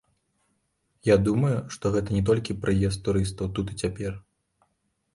[1.09, 4.21] Я думаю, што гэта не толькі прыезд турыстаў тут і цяпер.